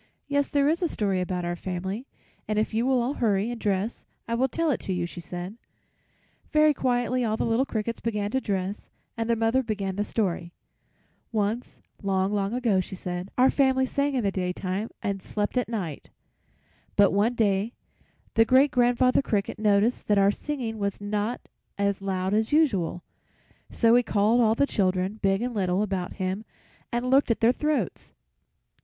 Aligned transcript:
"Yes, 0.27 0.49
there 0.49 0.67
is 0.67 0.81
a 0.81 0.87
story 0.87 1.21
about 1.21 1.45
our 1.45 1.55
family, 1.55 2.07
and 2.47 2.57
if 2.57 2.73
you 2.73 2.87
will 2.87 3.03
all 3.03 3.13
hurry 3.13 3.51
and 3.51 3.61
dress 3.61 4.03
I 4.27 4.33
will 4.33 4.47
tell 4.47 4.71
it 4.71 4.79
to 4.79 4.93
you," 4.93 5.05
she 5.05 5.19
said. 5.21 5.57
Very 6.51 6.73
quietly 6.73 7.23
all 7.23 7.37
the 7.37 7.45
little 7.45 7.67
crickets 7.67 7.99
began 7.99 8.31
to 8.31 8.41
dress, 8.41 8.89
and 9.15 9.29
their 9.29 9.35
mother 9.37 9.61
began 9.61 9.97
the 9.97 10.03
story: 10.03 10.53
"Once, 11.31 11.77
long, 12.01 12.33
long 12.33 12.51
ago," 12.51 12.79
she 12.79 12.95
said, 12.95 13.29
"our 13.37 13.51
family 13.51 13.85
sang 13.85 14.15
in 14.15 14.23
the 14.23 14.31
daytime 14.31 14.89
and 15.03 15.21
slept 15.21 15.55
at 15.55 15.69
night; 15.69 16.09
but 16.95 17.11
one 17.13 17.35
day 17.35 17.75
the 18.33 18.43
Great 18.43 18.71
grandfather 18.71 19.21
Cricket 19.21 19.59
noticed 19.59 20.07
that 20.07 20.17
our 20.17 20.31
singing 20.31 20.79
was 20.79 20.99
not 20.99 21.41
as 21.77 22.01
loud 22.01 22.33
as 22.33 22.51
usual, 22.51 23.03
so 23.69 23.93
he 23.93 24.01
called 24.01 24.41
all 24.41 24.55
the 24.55 24.65
children, 24.65 25.19
big 25.21 25.43
and 25.43 25.53
little, 25.53 25.83
about 25.83 26.13
him 26.13 26.43
and 26.91 27.11
looked 27.11 27.29
at 27.29 27.39
their 27.39 27.51
throats. 27.53 28.15